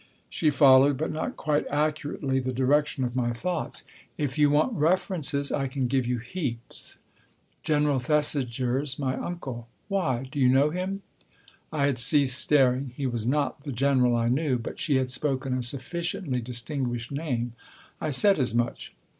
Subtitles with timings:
[0.31, 3.81] She followed, but not quite accurately, the direction of my thoughts.
[3.81, 6.97] Book I: My Book 15" If you want references, I can give you heaps.
[7.61, 9.67] General Thesiger's my uncle.
[9.89, 10.27] Why?
[10.31, 11.03] Do you know him?"
[11.71, 12.93] I had ceased staring.
[12.97, 17.53] He was not the General I knew, but she had spoken a sufficiently distinguished name.
[18.01, 18.95] I said as much.